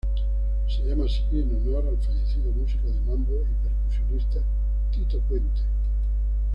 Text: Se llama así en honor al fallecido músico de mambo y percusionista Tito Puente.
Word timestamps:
Se 0.67 0.81
llama 0.81 1.05
así 1.05 1.23
en 1.31 1.55
honor 1.57 1.85
al 1.87 1.97
fallecido 1.99 2.51
músico 2.53 2.87
de 2.87 2.99
mambo 3.01 3.33
y 3.43 3.53
percusionista 3.63 4.39
Tito 4.91 5.19
Puente. 5.29 5.61